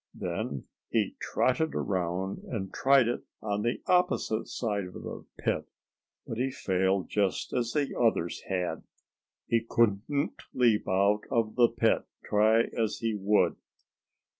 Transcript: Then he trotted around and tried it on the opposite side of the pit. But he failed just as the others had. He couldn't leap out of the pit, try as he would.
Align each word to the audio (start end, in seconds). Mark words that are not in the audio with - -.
Then 0.15 0.63
he 0.89 1.15
trotted 1.21 1.75
around 1.75 2.39
and 2.45 2.73
tried 2.73 3.07
it 3.07 3.21
on 3.39 3.61
the 3.61 3.83
opposite 3.85 4.47
side 4.47 4.85
of 4.85 4.93
the 4.93 5.25
pit. 5.37 5.67
But 6.25 6.39
he 6.39 6.49
failed 6.49 7.07
just 7.07 7.53
as 7.53 7.73
the 7.73 7.95
others 7.95 8.41
had. 8.49 8.81
He 9.45 9.61
couldn't 9.63 10.41
leap 10.55 10.87
out 10.87 11.21
of 11.29 11.53
the 11.53 11.67
pit, 11.69 12.05
try 12.25 12.61
as 12.75 12.97
he 12.97 13.13
would. 13.13 13.57